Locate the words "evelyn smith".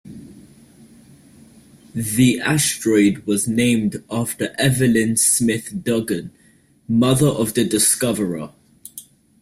4.57-5.83